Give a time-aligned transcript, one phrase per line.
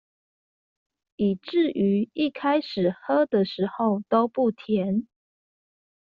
[1.15, 5.05] 以至於一開始喝的時候都不甜